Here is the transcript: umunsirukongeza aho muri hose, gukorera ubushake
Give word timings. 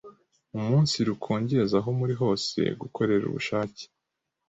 umunsirukongeza 0.57 1.75
aho 1.79 1.89
muri 1.99 2.13
hose, 2.21 2.59
gukorera 2.81 3.23
ubushake 3.29 3.83